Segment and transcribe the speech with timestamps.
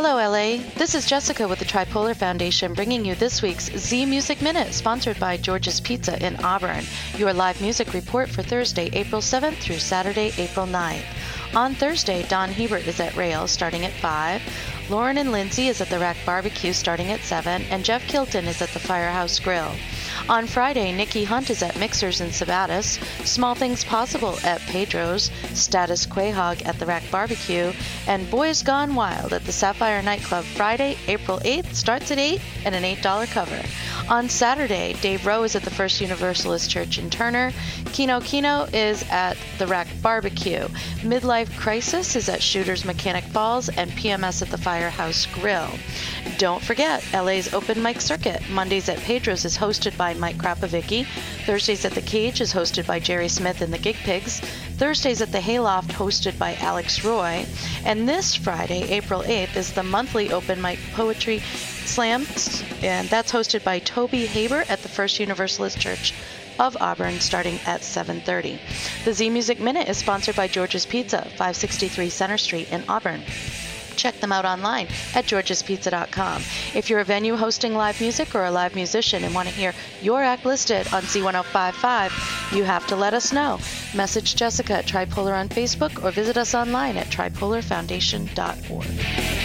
[0.00, 0.62] Hello, LA.
[0.76, 5.18] This is Jessica with the Tripolar Foundation bringing you this week's Z Music Minute, sponsored
[5.18, 6.84] by George's Pizza in Auburn.
[7.16, 11.02] Your live music report for Thursday, April 7th through Saturday, April 9th.
[11.56, 14.40] On Thursday, Don Hebert is at Rails starting at 5.
[14.88, 17.62] Lauren and Lindsay is at the Rack Barbecue starting at 7.
[17.62, 19.72] And Jeff Kilton is at the Firehouse Grill.
[20.28, 26.04] On Friday, Nikki Hunt is at Mixers in Sabattus, Small Things Possible at Pedro's, Status
[26.04, 27.72] Quahog at the Rack Barbecue,
[28.06, 32.74] and Boys Gone Wild at the Sapphire Nightclub Friday, April 8th, starts at 8 and
[32.74, 33.58] an $8 cover.
[34.10, 37.50] On Saturday, Dave Rowe is at the First Universalist Church in Turner,
[37.86, 40.68] Kino Kino is at the Rack Barbecue,
[40.98, 45.70] Midlife Crisis is at Shooters Mechanic Falls, and PMS at the Firehouse Grill.
[46.36, 51.06] Don't forget, LA's Open Mic Circuit, Mondays at Pedro's is hosted by Mike Krapovicki.
[51.46, 54.40] Thursdays at the Cage is hosted by Jerry Smith and the Gig Pigs.
[54.76, 57.46] Thursdays at the Hayloft hosted by Alex Roy.
[57.84, 62.26] And this Friday, April 8th, is the monthly Open Mic Poetry Slam,
[62.82, 66.14] and that's hosted by Toby Haber at the First Universalist Church
[66.58, 68.58] of Auburn starting at 7:30.
[69.04, 73.22] The Z Music Minute is sponsored by George's Pizza, 563 Center Street in Auburn
[73.98, 76.42] check them out online at georgespizza.com.
[76.74, 79.74] If you're a venue hosting live music or a live musician and want to hear
[80.00, 83.58] your act listed on Z1055, you have to let us know.
[83.94, 89.37] Message Jessica at Tripolar on Facebook or visit us online at tripolarfoundation.org.